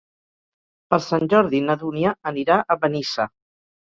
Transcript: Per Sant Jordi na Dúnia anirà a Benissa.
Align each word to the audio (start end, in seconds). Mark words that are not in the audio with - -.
Per 0.93 0.97
Sant 1.07 1.27
Jordi 1.33 1.59
na 1.65 1.75
Dúnia 1.81 2.13
anirà 2.31 2.57
a 2.57 2.79
Benissa. 2.87 3.29